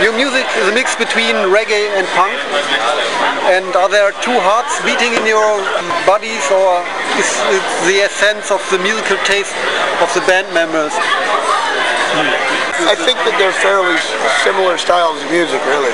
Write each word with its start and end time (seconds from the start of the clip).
your 0.00 0.14
music 0.14 0.46
is 0.56 0.68
a 0.68 0.74
mix 0.74 0.94
between 0.94 1.34
reggae 1.50 1.90
and 1.98 2.06
punk. 2.14 2.34
And 3.50 3.66
are 3.74 3.88
there 3.88 4.12
two 4.22 4.36
hearts 4.38 4.78
beating 4.86 5.14
in 5.14 5.26
your 5.26 5.58
bodies, 6.06 6.44
or 6.54 6.84
is 7.18 7.30
it 7.50 7.64
the 7.88 8.06
essence 8.06 8.50
of 8.50 8.62
the 8.70 8.78
musical 8.78 9.16
taste 9.24 9.54
of 9.98 10.12
the 10.14 10.20
band 10.28 10.52
members? 10.54 10.92
Hmm. 10.94 12.47
I 12.86 12.94
think 12.94 13.18
that 13.26 13.34
they're 13.40 13.54
fairly 13.58 13.98
similar 14.46 14.78
styles 14.78 15.18
of 15.18 15.28
music, 15.34 15.58
really. 15.66 15.90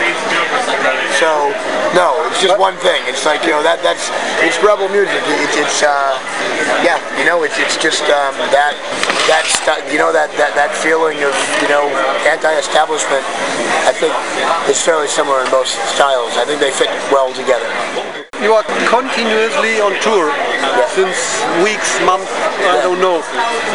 So, 1.16 1.54
no, 1.96 2.18
it's 2.28 2.42
just 2.42 2.58
one 2.58 2.76
thing. 2.82 3.00
It's 3.06 3.24
like 3.24 3.46
you 3.46 3.54
know 3.54 3.62
that 3.62 3.80
that's 3.80 4.10
it's 4.44 4.60
rebel 4.60 4.88
music. 4.90 5.22
It's, 5.40 5.56
it's 5.56 5.78
uh, 5.80 6.18
yeah, 6.84 7.00
you 7.16 7.24
know, 7.24 7.42
it's 7.42 7.56
it's 7.56 7.80
just 7.80 8.02
um, 8.12 8.34
that 8.52 8.76
that 9.30 9.46
st- 9.48 9.88
you 9.92 9.98
know 9.98 10.12
that, 10.12 10.28
that 10.36 10.52
that 10.54 10.74
feeling 10.74 11.22
of 11.24 11.32
you 11.62 11.68
know 11.72 11.88
anti-establishment. 12.28 13.24
I 13.88 13.92
think 13.92 14.12
is 14.68 14.80
fairly 14.80 15.08
similar 15.08 15.44
in 15.44 15.50
both 15.50 15.68
styles. 15.94 16.36
I 16.36 16.44
think 16.44 16.60
they 16.60 16.70
fit 16.70 16.88
well 17.12 17.32
together. 17.32 17.68
You 18.44 18.52
are 18.52 18.62
continuously 18.92 19.80
on 19.80 19.96
tour 20.04 20.28
since 20.92 21.16
weeks, 21.64 21.96
months, 22.04 22.28
I 22.60 22.76
don't 22.84 23.00
know. 23.00 23.24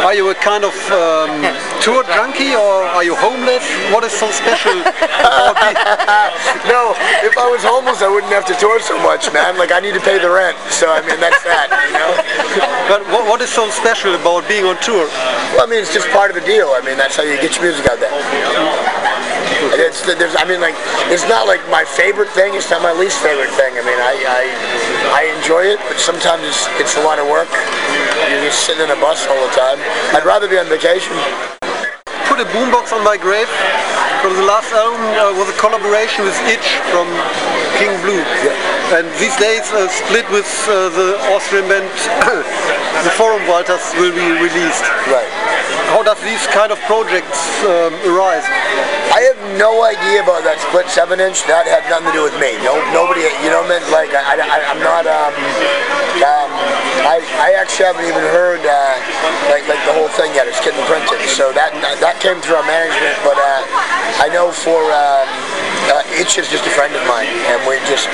Are 0.06 0.14
you 0.14 0.30
a 0.30 0.36
kind 0.36 0.64
of 0.64 0.78
um, 0.94 1.42
tour 1.82 2.06
junkie 2.14 2.54
or 2.54 2.86
are 2.86 3.04
you 3.04 3.16
homeless? 3.16 3.66
What 3.90 4.04
is 4.06 4.14
so 4.14 4.30
special 4.30 4.78
no, 6.70 6.94
if 7.26 7.34
I 7.34 7.50
was 7.50 7.66
homeless, 7.66 8.06
I 8.06 8.10
wouldn't 8.14 8.32
have 8.32 8.46
to 8.46 8.54
tour 8.62 8.80
so 8.80 8.94
much, 9.02 9.34
man. 9.34 9.58
Like 9.58 9.72
I 9.72 9.80
need 9.80 9.96
to 9.98 10.00
pay 10.06 10.22
the 10.22 10.30
rent, 10.30 10.56
so 10.70 10.86
I 10.94 11.02
mean 11.02 11.20
that's 11.20 11.42
that, 11.50 11.74
you 11.90 11.98
know. 11.98 12.14
What, 13.30 13.46
is 13.46 13.54
so 13.54 13.70
special 13.70 14.18
about 14.18 14.50
being 14.50 14.66
on 14.66 14.74
tour? 14.82 15.06
Well, 15.54 15.62
I 15.62 15.70
mean 15.70 15.86
it's 15.86 15.94
just 15.94 16.10
part 16.10 16.34
of 16.34 16.36
the 16.36 16.42
deal. 16.50 16.74
I 16.74 16.82
mean 16.82 16.98
that's 16.98 17.14
how 17.14 17.22
you 17.22 17.38
get 17.38 17.54
your 17.54 17.70
music 17.70 17.86
out 17.86 18.02
there. 18.02 18.10
And 18.10 19.78
It's 19.78 20.02
there's 20.02 20.34
I 20.34 20.50
mean 20.50 20.58
like 20.58 20.74
it's 21.14 21.30
not 21.30 21.46
like 21.46 21.62
my 21.70 21.86
favorite 21.86 22.34
thing. 22.34 22.58
It's 22.58 22.74
not 22.74 22.82
my 22.82 22.90
least 22.90 23.22
favorite 23.22 23.54
thing. 23.54 23.78
I 23.78 23.86
mean 23.86 24.02
I 24.02 24.18
I, 24.26 24.42
I 25.14 25.22
enjoy 25.38 25.62
it, 25.62 25.78
but 25.86 26.02
sometimes 26.02 26.42
it's 26.42 26.66
it's 26.82 26.98
a 26.98 27.06
lot 27.06 27.22
of 27.22 27.30
work. 27.30 27.54
You're 28.34 28.50
just 28.50 28.66
sitting 28.66 28.82
in 28.82 28.90
a 28.90 28.98
bus 28.98 29.22
all 29.30 29.38
the 29.46 29.54
time. 29.54 29.78
I'd 30.18 30.26
rather 30.26 30.50
be 30.50 30.58
on 30.58 30.66
vacation. 30.66 31.14
Put 32.26 32.42
a 32.42 32.50
boombox 32.50 32.98
on 32.98 33.06
my 33.06 33.14
grave. 33.14 33.46
From 34.26 34.42
the 34.42 34.46
last 34.50 34.74
album 34.74 35.06
uh, 35.22 35.38
was 35.38 35.54
a 35.54 35.58
collaboration 35.62 36.26
with 36.26 36.34
Itch 36.50 36.82
from 36.90 37.06
King 37.78 37.94
Blues. 38.02 38.26
And 38.90 39.06
these 39.22 39.38
days 39.38 39.70
uh, 39.70 39.86
split 39.88 40.26
with 40.34 40.50
uh, 40.66 40.90
the 40.90 41.14
Austrian 41.30 41.70
band 41.70 41.86
The 43.06 43.14
Forum 43.14 43.46
Walters 43.46 43.86
will 44.02 44.10
be 44.10 44.28
released. 44.42 44.82
Right. 45.06 45.30
How 45.94 46.02
does 46.02 46.18
these 46.26 46.42
kind 46.50 46.74
of 46.74 46.82
projects 46.90 47.38
um, 47.70 47.94
arise? 48.10 48.46
I 49.14 49.30
have 49.30 49.38
no 49.62 49.86
idea 49.86 50.26
about 50.26 50.42
that 50.42 50.58
split 50.58 50.90
seven 50.90 51.22
inch. 51.22 51.46
That 51.46 51.70
had 51.70 51.86
nothing 51.86 52.10
to 52.10 52.16
do 52.18 52.26
with 52.26 52.34
me. 52.42 52.58
No, 52.66 52.82
nobody. 52.90 53.30
You 53.46 53.54
know, 53.54 53.62
what 53.62 53.74
I 53.74 53.78
mean, 53.78 53.86
like 53.94 54.10
I, 54.14 54.42
I, 54.42 54.58
I'm 54.74 54.82
not. 54.82 55.06
Um, 55.06 55.34
um, 56.26 56.50
I, 57.06 57.22
I 57.46 57.50
actually 57.62 57.94
haven't 57.94 58.10
even 58.10 58.26
heard 58.34 58.66
uh, 58.66 58.74
like 59.54 59.70
like 59.70 59.82
the 59.86 59.94
whole 59.94 60.10
thing 60.18 60.34
yet. 60.34 60.50
It's 60.50 60.62
getting 60.66 60.82
printed, 60.90 61.22
so 61.30 61.54
that 61.54 61.78
that 61.78 62.18
came 62.22 62.42
through 62.42 62.58
our 62.58 62.66
management. 62.66 63.18
But 63.22 63.38
uh, 63.38 64.26
I 64.26 64.34
know 64.34 64.50
for. 64.50 64.82
Uh, 65.90 66.06
Itch 66.22 66.38
is 66.38 66.46
just 66.54 66.62
a 66.70 66.74
friend 66.78 66.94
of 66.94 67.02
mine, 67.10 67.26
and 67.50 67.58
we 67.66 67.74
just 67.90 68.06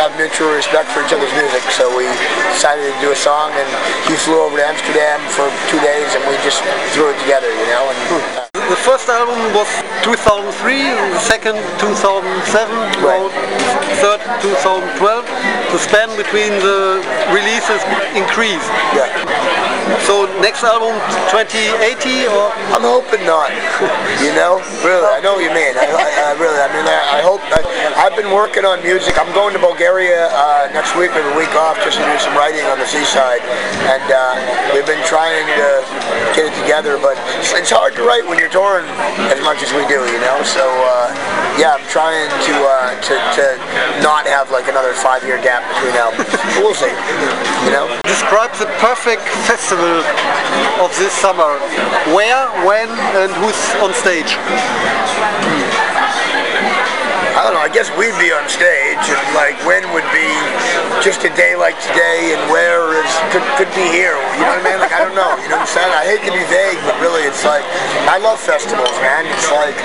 have 0.00 0.08
mutual 0.16 0.48
respect 0.56 0.88
for 0.88 1.04
each 1.04 1.12
other's 1.12 1.32
music. 1.36 1.60
So 1.76 1.84
we 1.92 2.08
decided 2.56 2.88
to 2.88 2.96
do 3.04 3.12
a 3.12 3.18
song, 3.20 3.52
and 3.52 3.68
he 4.08 4.16
flew 4.16 4.40
over 4.40 4.56
to 4.56 4.64
Amsterdam 4.64 5.20
for 5.36 5.44
two 5.68 5.76
days, 5.84 6.08
and 6.16 6.24
we 6.24 6.40
just 6.40 6.64
threw 6.96 7.12
it 7.12 7.18
together, 7.20 7.52
you 7.52 7.66
know. 7.68 7.84
And 7.92 7.98
uh, 8.56 8.64
The 8.72 8.80
first 8.80 9.12
album 9.12 9.36
was 9.52 9.68
2003, 10.08 10.48
the 11.12 11.20
second 11.20 11.60
2007, 11.76 13.04
Right. 13.04 13.20
or 13.20 13.28
third 14.00 14.20
2012. 14.40 15.28
The 15.76 15.78
span 15.84 16.08
between 16.16 16.56
the 16.64 17.04
releases 17.28 17.84
increased. 18.16 18.72
yeah. 18.96 19.04
So 20.04 20.24
next 20.40 20.64
album 20.64 20.92
2080 21.32 22.28
or 22.28 22.52
I'm 22.76 22.84
hoping 22.84 23.24
not. 23.28 23.52
You 24.24 24.34
know, 24.34 24.58
really, 24.82 25.06
I 25.06 25.20
know 25.22 25.38
what 25.38 25.44
you 25.46 25.54
mean. 25.54 25.78
I, 25.78 25.86
I 25.86 26.07
really, 26.38 26.56
I 26.56 26.70
mean, 26.70 26.86
I, 26.86 27.18
I 27.18 27.20
hope. 27.20 27.42
I, 27.50 27.60
I've 27.98 28.14
been 28.14 28.30
working 28.30 28.64
on 28.64 28.78
music. 28.86 29.18
I'm 29.18 29.28
going 29.34 29.52
to 29.52 29.60
Bulgaria 29.60 30.30
uh, 30.30 30.70
next 30.72 30.94
week. 30.94 31.10
We 31.12 31.20
have 31.20 31.34
a 31.34 31.38
week 31.38 31.52
off 31.58 31.76
just 31.82 31.98
to 31.98 32.04
do 32.06 32.16
some 32.22 32.34
writing 32.38 32.62
on 32.70 32.78
the 32.78 32.86
seaside, 32.86 33.42
and 33.90 34.06
uh, 34.06 34.38
we've 34.70 34.86
been 34.86 35.02
trying 35.04 35.44
to 35.58 35.68
get 36.38 36.46
it 36.46 36.54
together. 36.62 36.96
But 36.96 37.18
it's, 37.42 37.52
it's 37.52 37.74
hard 37.74 37.98
to 37.98 38.06
write 38.06 38.22
when 38.24 38.38
you're 38.38 38.52
touring 38.54 38.86
as 39.34 39.42
much 39.42 39.66
as 39.66 39.74
we 39.74 39.82
do. 39.90 39.98
You 39.98 40.20
know, 40.22 40.38
so 40.46 40.62
uh, 40.62 41.10
yeah, 41.58 41.74
I'm 41.74 41.86
trying 41.90 42.30
to, 42.30 42.54
uh, 42.54 42.94
to 43.02 43.14
to 43.18 43.44
not 44.00 44.24
have 44.30 44.54
like 44.54 44.70
another 44.70 44.94
five-year 44.94 45.42
gap 45.42 45.66
between 45.74 45.98
albums. 45.98 46.30
But 46.30 46.40
we'll 46.62 46.78
see. 46.78 46.94
You 47.66 47.74
know. 47.74 47.90
describe 48.06 48.54
the 48.62 48.70
perfect 48.78 49.26
festival 49.50 50.02
of 50.78 50.90
this 50.98 51.12
summer. 51.12 51.58
Where, 52.14 52.46
when, 52.66 52.88
and 53.18 53.32
who's 53.42 53.58
on 53.82 53.92
stage? 53.94 54.38
I 57.38 57.46
don't 57.46 57.54
know. 57.54 57.62
I 57.62 57.70
guess 57.70 57.86
we'd 57.94 58.18
be 58.18 58.34
on 58.34 58.42
stage, 58.50 58.98
and 58.98 59.22
like 59.30 59.54
when 59.62 59.86
would 59.94 60.02
be 60.10 60.26
just 61.06 61.22
a 61.22 61.30
day 61.38 61.54
like 61.54 61.78
today, 61.86 62.34
and 62.34 62.42
where 62.50 62.98
is 62.98 63.06
could, 63.30 63.46
could 63.54 63.70
be 63.78 63.86
here. 63.94 64.18
You 64.34 64.42
know 64.42 64.58
what 64.58 64.66
I 64.66 64.66
mean? 64.66 64.78
Like 64.82 64.90
I 64.90 65.06
don't 65.06 65.14
know. 65.14 65.38
You 65.38 65.46
know 65.46 65.62
what 65.62 65.70
I'm 65.70 65.70
saying? 65.70 65.86
I 65.94 66.02
hate 66.02 66.26
to 66.26 66.34
be 66.34 66.42
vague, 66.50 66.82
but 66.82 66.98
really, 66.98 67.22
it's 67.22 67.46
like 67.46 67.62
I 68.10 68.18
love 68.18 68.42
festivals, 68.42 68.90
man. 68.98 69.22
It's 69.30 69.54
like 69.54 69.78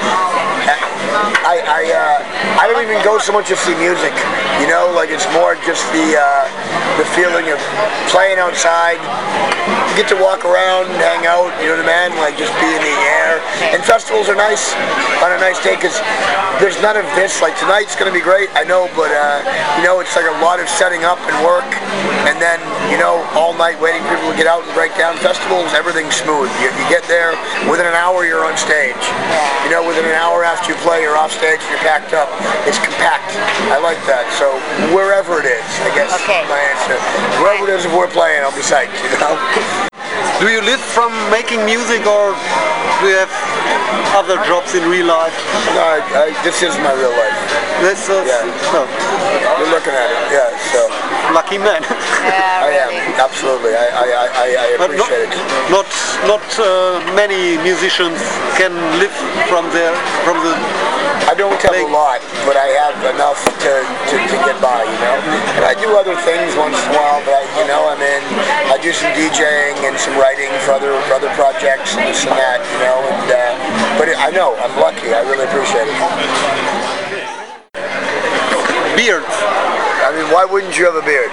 I 1.46 1.62
I 1.62 1.82
uh, 1.94 2.18
I 2.58 2.66
don't 2.66 2.82
even 2.82 2.98
go 3.06 3.22
so 3.22 3.30
much 3.30 3.54
to 3.54 3.58
see 3.62 3.78
music. 3.78 4.18
You 4.58 4.66
know, 4.66 4.90
like 4.98 5.14
it's 5.14 5.30
more 5.38 5.54
just 5.62 5.86
the 5.94 6.18
uh, 6.18 6.50
the 6.98 7.06
feeling 7.14 7.54
of 7.54 7.62
playing 8.10 8.42
outside. 8.42 8.98
You 9.94 10.02
get 10.02 10.10
to 10.10 10.18
walk 10.18 10.42
around 10.42 10.90
and 10.90 10.98
hang 10.98 11.30
out. 11.30 11.54
You 11.62 11.70
know 11.70 11.78
what 11.78 11.86
I 11.86 12.10
mean? 12.10 12.18
Like 12.18 12.34
just 12.34 12.50
be 12.58 12.66
in 12.66 12.82
the 12.82 12.98
air. 13.14 13.38
And 13.78 13.78
festivals 13.86 14.26
are 14.26 14.34
nice 14.34 14.74
on 15.22 15.30
a 15.30 15.38
nice 15.38 15.62
day 15.62 15.78
because 15.78 16.02
there's 16.58 16.82
none 16.82 16.98
of 16.98 17.06
this. 17.14 17.46
Like 17.46 17.54
tonight's 17.62 17.94
gonna 17.94 18.10
be 18.10 18.18
great, 18.24 18.50
I 18.58 18.66
know, 18.66 18.90
but 18.98 19.14
uh, 19.14 19.46
you 19.78 19.86
know 19.86 20.02
it's 20.02 20.18
like 20.18 20.26
a 20.26 20.38
lot 20.42 20.58
of 20.58 20.66
setting 20.66 21.06
up 21.06 21.22
and 21.30 21.38
work, 21.46 21.70
and 22.26 22.42
then 22.42 22.58
you 22.90 22.98
know 22.98 23.22
all 23.38 23.54
night 23.54 23.78
waiting 23.78 24.02
for 24.10 24.18
people 24.18 24.34
to 24.34 24.38
get 24.38 24.50
out 24.50 24.66
and 24.66 24.74
break 24.74 24.98
down. 24.98 25.14
Festivals, 25.22 25.70
everything's 25.78 26.18
smooth. 26.18 26.50
You, 26.58 26.74
you 26.74 26.86
get 26.90 27.06
there 27.06 27.38
within 27.70 27.86
an 27.86 27.94
hour, 27.94 28.26
you're 28.26 28.50
on 28.50 28.58
stage. 28.58 28.98
You 29.62 29.70
know, 29.70 29.86
within 29.86 30.10
an 30.10 30.18
hour 30.18 30.42
after 30.42 30.74
you 30.74 30.78
play, 30.82 31.06
you're 31.06 31.18
off 31.22 31.30
stage, 31.38 31.62
you're 31.70 31.86
packed 31.86 32.18
up. 32.18 32.34
It's 32.66 32.82
compact. 32.82 33.30
I 33.70 33.78
like 33.78 34.02
that. 34.10 34.26
So 34.42 34.58
wherever 34.90 35.38
it 35.38 35.46
is, 35.46 35.66
I 35.86 35.94
guess 35.94 36.10
Okay. 36.18 36.42
my 36.50 36.58
answer. 36.74 36.98
Wherever 37.46 37.70
it 37.70 37.78
is, 37.78 37.86
if 37.86 37.94
we're 37.94 38.10
playing, 38.10 38.42
I'll 38.42 38.56
be 38.58 38.66
psyched. 38.66 38.98
You 39.14 39.22
know. 39.22 39.38
Do 40.40 40.50
you 40.50 40.62
live 40.62 40.80
from 40.80 41.12
making 41.30 41.66
music 41.66 42.06
or 42.06 42.34
do 43.00 43.06
you 43.08 43.18
have 43.18 43.32
other 44.16 44.38
jobs 44.46 44.76
in 44.76 44.88
real 44.90 45.08
life? 45.08 45.36
No, 45.74 45.82
I, 45.82 46.00
I, 46.28 46.44
this 46.44 46.62
is 46.62 46.76
my 46.80 46.94
real 46.94 47.12
life. 47.12 47.43
That's 47.84 48.08
uh, 48.10 48.24
Yeah. 48.24 48.48
no, 48.72 48.88
You're 49.60 49.72
looking 49.76 49.94
at 49.94 50.08
it. 50.10 50.22
Yeah. 50.32 50.50
So 50.72 50.88
lucky 51.34 51.58
man. 51.58 51.82
Yeah, 51.84 52.64
I 52.64 52.72
am 52.88 52.94
absolutely. 53.20 53.76
I 53.76 53.86
I, 53.92 54.06
I, 54.08 54.26
I- 54.26 54.56
I 54.64 54.78
But 54.80 54.96
not, 54.96 55.10
appreciate 55.12 55.30
it. 55.30 55.70
not, 55.70 55.88
not 56.30 56.44
uh, 56.60 57.00
many 57.14 57.58
musicians 57.62 58.20
can 58.56 58.72
live 59.02 59.12
from 59.52 59.68
their, 59.76 59.92
from 60.24 60.40
the. 60.46 60.54
I 61.24 61.34
don't 61.36 61.56
have 61.64 61.76
a 61.76 61.88
lot, 61.88 62.20
but 62.46 62.56
I 62.60 62.68
have 62.84 63.00
enough 63.16 63.40
to, 63.64 63.72
to, 64.12 64.16
to 64.20 64.36
get 64.44 64.60
by, 64.60 64.84
you 64.84 65.00
know. 65.00 65.16
And 65.60 65.64
I 65.66 65.74
do 65.74 65.96
other 65.96 66.16
things 66.28 66.52
once 66.60 66.76
in 66.76 66.88
a 66.92 66.96
while, 67.00 67.24
but 67.24 67.34
I, 67.34 67.44
you 67.60 67.66
know, 67.68 67.88
I 67.88 67.96
mean, 67.96 68.22
I 68.70 68.76
do 68.84 68.92
some 68.92 69.10
DJing 69.16 69.76
and 69.88 69.96
some 69.98 70.16
writing 70.20 70.52
for 70.68 70.76
other 70.76 70.94
for 71.08 71.16
other 71.20 71.32
projects 71.40 71.96
and 71.96 72.06
this 72.12 72.28
and 72.28 72.36
that, 72.36 72.60
you 72.76 72.80
know. 72.84 73.00
And 73.08 73.28
uh, 73.32 73.98
but 73.98 74.08
it, 74.12 74.18
I 74.20 74.30
know 74.36 74.56
I'm 74.60 74.76
lucky. 74.80 75.12
I 75.16 75.22
really 75.24 75.48
appreciate 75.48 75.88
it. 75.88 77.23
Beards. 78.96 79.36
I 80.04 80.14
mean, 80.16 80.30
why 80.32 80.46
wouldn't 80.46 80.78
you 80.78 80.86
have 80.86 80.96
a 80.96 81.06
beard? 81.06 81.32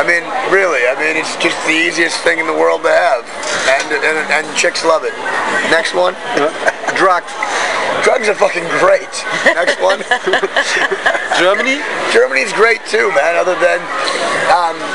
I 0.00 0.06
mean, 0.06 0.24
really. 0.48 0.88
I 0.88 0.96
mean, 0.96 1.16
it's 1.16 1.36
just 1.36 1.58
the 1.68 1.76
easiest 1.76 2.24
thing 2.24 2.38
in 2.38 2.46
the 2.46 2.56
world 2.56 2.82
to 2.84 2.92
have, 2.92 3.28
and 3.68 4.00
and, 4.00 4.16
and 4.32 4.44
chicks 4.56 4.84
love 4.84 5.04
it. 5.04 5.12
Next 5.68 5.92
one. 5.92 6.16
Drugs. 6.96 7.32
Drugs 8.00 8.28
are 8.32 8.38
fucking 8.38 8.64
great. 8.80 9.12
Next 9.44 9.76
one. 9.82 10.00
Germany? 11.36 11.84
Germany's 12.12 12.52
great 12.52 12.80
too, 12.88 13.12
man. 13.12 13.36
Other 13.36 13.58
than 13.60 13.80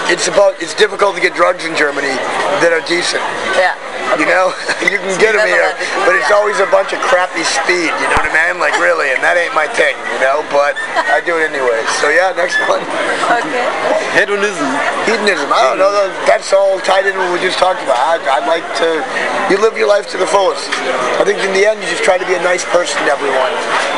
it's 0.08 0.28
about 0.28 0.62
it's 0.62 0.74
difficult 0.78 1.16
to 1.16 1.22
get 1.22 1.34
drugs 1.34 1.66
in 1.66 1.74
Germany 1.76 2.14
that 2.62 2.70
are 2.70 2.84
decent. 2.86 3.26
Yeah. 3.58 3.74
You 4.22 4.30
know, 4.30 4.54
you 4.86 5.02
can 5.02 5.18
get 5.18 5.34
them 5.34 5.50
here, 5.50 5.74
but 6.06 6.14
it's 6.14 6.30
yeah. 6.30 6.38
always 6.38 6.62
a 6.62 6.70
bunch 6.70 6.94
of 6.94 7.02
crappy 7.02 7.42
speed. 7.42 7.90
You 7.90 8.08
know 8.14 8.22
what 8.22 8.30
I 8.30 8.54
mean? 8.54 8.62
Like 8.62 8.78
really, 8.78 9.10
and 9.10 9.20
that 9.26 9.34
ain't 9.34 9.58
my 9.58 9.66
thing. 9.66 9.98
You 10.14 10.22
know, 10.22 10.46
but 10.54 10.78
I 11.10 11.26
do 11.26 11.36
it 11.42 11.50
anyway. 11.50 11.82
So 12.00 12.14
yeah, 12.14 12.32
next 12.38 12.62
one. 12.70 12.86
Okay. 13.28 13.66
Hedonism. 14.14 14.70
Hedonism. 15.10 15.50
I 15.50 15.74
don't 15.74 15.82
know. 15.82 15.92
That's 16.30 16.54
all 16.54 16.78
tied 16.86 17.10
in 17.10 17.18
with 17.18 17.34
what 17.34 17.42
we 17.42 17.42
just 17.42 17.58
talked 17.58 17.82
about. 17.82 17.98
I, 17.98 18.22
I 18.30 18.40
like 18.46 18.64
to. 18.86 19.02
You 19.50 19.58
live 19.58 19.74
your 19.74 19.90
life 19.90 20.08
to 20.14 20.18
the 20.22 20.30
fullest. 20.30 20.70
I 21.18 21.26
think 21.26 21.42
in 21.42 21.52
the 21.52 21.66
end, 21.66 21.82
you 21.82 21.90
just 21.90 22.06
try 22.06 22.22
to 22.22 22.28
be 22.30 22.38
a 22.38 22.44
nice 22.46 22.64
person 22.70 23.02
to 23.04 23.10
everyone, 23.10 23.54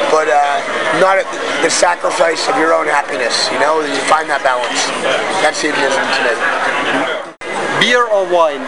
but 0.07 0.31
uh, 0.31 0.39
not 1.03 1.19
at 1.19 1.27
the 1.61 1.69
sacrifice 1.69 2.47
of 2.47 2.55
your 2.57 2.71
own 2.73 2.87
happiness. 2.87 3.51
You 3.51 3.59
know, 3.59 3.83
you 3.83 4.01
find 4.07 4.31
that 4.31 4.41
balance. 4.41 4.87
That's 5.43 5.59
hedonism 5.59 5.96
Beer 7.79 8.05
or 8.07 8.25
wine? 8.33 8.61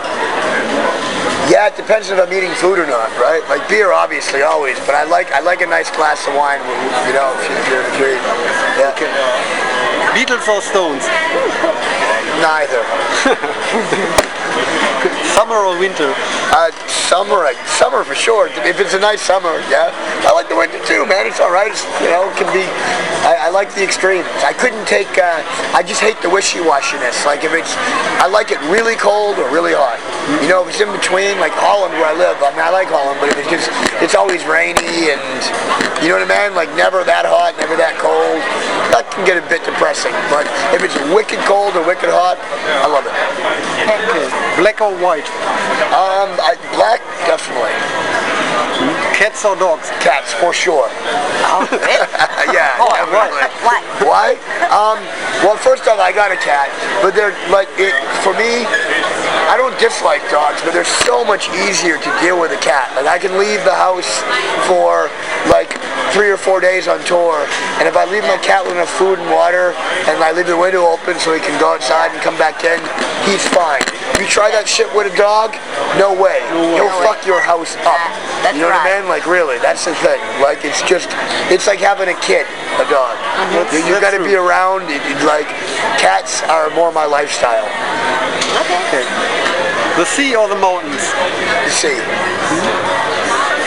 Yeah, 1.49 1.67
it 1.67 1.75
depends 1.75 2.09
if 2.09 2.19
I'm 2.19 2.31
eating 2.31 2.53
food 2.61 2.77
or 2.77 2.85
not, 2.85 3.09
right? 3.17 3.41
Like 3.49 3.67
beer, 3.67 3.91
obviously, 3.91 4.43
always. 4.43 4.77
But 4.85 4.93
I 4.93 5.03
like 5.05 5.31
I 5.31 5.39
like 5.39 5.61
a 5.61 5.65
nice 5.65 5.89
glass 5.89 6.27
of 6.27 6.35
wine. 6.35 6.61
You 7.07 7.13
know, 7.13 7.33
if 7.41 7.69
you're, 7.69 7.81
if 7.81 7.99
you're 7.99 8.13
eating. 8.13 8.25
Yeah. 8.77 8.93
Beatles 10.13 10.47
or 10.47 10.61
Stones? 10.61 11.05
Neither. 12.41 12.83
Summer 15.39 15.55
or 15.55 15.79
winter? 15.79 16.11
Uh, 16.51 16.67
summer, 17.07 17.47
summer 17.79 18.03
for 18.03 18.13
sure. 18.13 18.51
If 18.67 18.75
it's 18.83 18.93
a 18.93 18.99
nice 18.99 19.21
summer, 19.21 19.55
yeah. 19.71 19.87
I 20.27 20.35
like 20.35 20.51
the 20.51 20.59
winter 20.59 20.83
too, 20.83 21.07
man. 21.07 21.23
It's 21.31 21.39
all 21.39 21.47
right. 21.47 21.71
It's, 21.71 21.87
you 22.03 22.11
know, 22.11 22.27
it 22.27 22.35
can 22.35 22.51
be. 22.51 22.67
I, 23.23 23.47
I 23.47 23.49
like 23.49 23.71
the 23.71 23.79
extremes. 23.79 24.27
I 24.43 24.51
couldn't 24.51 24.83
take. 24.83 25.07
Uh, 25.15 25.39
I 25.71 25.79
just 25.79 26.03
hate 26.03 26.19
the 26.19 26.27
wishy-washiness. 26.27 27.23
Like 27.23 27.47
if 27.47 27.55
it's, 27.55 27.71
I 28.19 28.27
like 28.27 28.51
it 28.51 28.59
really 28.67 28.99
cold 28.99 29.39
or 29.39 29.47
really 29.47 29.71
hot. 29.71 29.95
You 30.43 30.51
know, 30.51 30.67
if 30.67 30.75
it's 30.75 30.83
in 30.83 30.91
between, 30.91 31.39
like 31.39 31.55
Holland 31.55 31.95
where 31.95 32.11
I 32.11 32.15
live. 32.19 32.35
I 32.43 32.51
mean, 32.51 32.59
I 32.59 32.75
like 32.75 32.91
Holland, 32.91 33.23
but 33.23 33.31
if 33.31 33.39
it's 33.39 33.47
just, 33.47 33.71
it's 34.03 34.19
always 34.19 34.43
rainy 34.43 35.07
and, 35.07 35.23
you 36.03 36.11
know 36.11 36.19
what 36.19 36.27
I 36.27 36.35
mean? 36.35 36.51
Like 36.51 36.75
never 36.75 37.07
that 37.07 37.23
hot, 37.23 37.55
never 37.55 37.79
that 37.79 37.95
cold. 37.95 38.43
That 38.91 39.05
can 39.11 39.25
get 39.25 39.37
a 39.37 39.45
bit 39.47 39.63
depressing. 39.63 40.13
But 40.33 40.49
if 40.73 40.81
it's 40.81 40.95
wicked 41.13 41.39
cold 41.45 41.75
or 41.77 41.85
wicked 41.85 42.09
hot, 42.09 42.37
I 42.81 42.87
love 42.89 43.05
it. 43.05 43.13
Okay. 43.85 44.27
Black 44.61 44.81
or 44.81 44.93
white? 44.97 45.27
Um, 45.93 46.29
I, 46.41 46.57
black, 46.75 47.01
definitely. 47.29 47.73
Cats 49.13 49.43
or 49.43 49.55
dogs? 49.55 49.89
Cats, 49.99 50.33
for 50.33 50.53
sure. 50.53 50.87
Oh, 51.51 51.67
yeah, 52.53 52.75
Oh, 52.79 52.87
definitely. 52.95 53.43
Why? 53.67 53.79
Why? 54.07 54.27
Um, 54.71 54.99
well, 55.43 55.57
first 55.57 55.87
off, 55.87 55.99
I 55.99 56.11
got 56.11 56.31
a 56.31 56.39
cat, 56.39 56.71
but 57.03 57.13
they're 57.13 57.35
like 57.51 57.67
it 57.75 57.93
for 58.23 58.33
me. 58.33 58.63
I 59.49 59.57
don't 59.57 59.73
dislike 59.79 60.21
dogs, 60.29 60.61
but 60.61 60.73
they're 60.73 60.87
so 61.03 61.25
much 61.25 61.49
easier 61.65 61.97
to 61.97 62.09
deal 62.21 62.39
with 62.39 62.51
a 62.51 62.61
cat. 62.61 62.93
Like 62.95 63.07
I 63.07 63.17
can 63.17 63.33
leave 63.37 63.65
the 63.65 63.73
house 63.73 64.21
for 64.69 65.09
like 65.49 65.73
three 66.11 66.29
or 66.29 66.37
four 66.37 66.59
days 66.59 66.87
on 66.87 66.99
tour, 67.05 67.45
and 67.77 67.87
if 67.87 67.95
I 67.95 68.05
leave 68.09 68.23
my 68.23 68.37
cat 68.41 68.63
with 68.65 68.73
enough 68.73 68.89
food 68.89 69.19
and 69.19 69.29
water, 69.29 69.71
and 70.09 70.17
I 70.23 70.31
leave 70.33 70.47
the 70.47 70.57
window 70.57 70.85
open 70.89 71.19
so 71.19 71.33
he 71.33 71.39
can 71.39 71.53
go 71.61 71.73
outside 71.73 72.11
and 72.11 72.19
come 72.21 72.37
back 72.37 72.63
in, 72.65 72.79
he's 73.29 73.45
fine. 73.53 73.83
You 74.17 74.25
try 74.27 74.49
that 74.51 74.65
shit 74.67 74.89
with 74.97 75.07
a 75.11 75.15
dog, 75.15 75.53
no 76.01 76.11
way. 76.11 76.41
He'll 76.75 76.89
No 76.89 76.89
way. 76.89 77.05
fuck 77.05 77.23
your 77.29 77.39
house 77.39 77.77
up. 77.87 77.95
That's 78.43 78.55
you 78.57 78.63
know 78.65 78.71
what 78.73 78.81
I 78.83 78.99
mean? 78.99 79.07
Like 79.07 79.27
really, 79.29 79.59
that's 79.59 79.85
the 79.85 79.93
thing. 80.01 80.19
Like 80.41 80.65
it's 80.65 80.81
just, 80.83 81.07
it's 81.53 81.67
like 81.67 81.79
having 81.79 82.09
a 82.09 82.17
kid, 82.19 82.47
a 82.81 82.85
dog. 82.89 83.15
Mm-hmm. 83.15 83.75
You, 83.75 83.95
you 83.95 84.01
got 84.01 84.11
to 84.17 84.23
be 84.23 84.35
around. 84.35 84.89
It, 84.91 84.99
it- 85.05 85.21
like 85.29 85.47
cats 86.01 86.41
are 86.49 86.71
more 86.73 86.91
my 86.91 87.05
lifestyle. 87.05 87.67
Okay. 88.65 88.79
Okay. 88.89 89.05
The 89.99 90.05
sea 90.05 90.33
or 90.35 90.47
the 90.47 90.55
mountains? 90.57 91.03
You 91.67 91.71
see, 91.75 91.97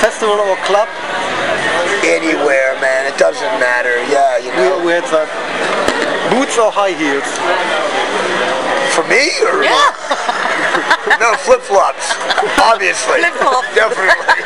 Festival 0.00 0.34
or 0.40 0.56
club? 0.66 0.88
Anywhere, 2.04 2.74
man, 2.80 3.06
it 3.10 3.16
doesn't 3.18 3.54
matter. 3.60 3.94
Yeah, 4.10 4.38
you 4.38 4.50
Where, 4.50 4.70
know. 4.78 4.84
where's 4.84 5.10
that? 5.10 5.28
Boots 6.30 6.56
or 6.58 6.70
high 6.72 6.92
heels? 6.96 7.26
For 8.96 9.04
me, 9.08 9.32
or 9.48 9.64
Yeah. 9.64 11.16
no 11.20 11.32
flip 11.40 11.60
flops? 11.60 12.12
Obviously, 12.60 13.20
Flip-flops. 13.20 13.72
definitely. 13.74 14.44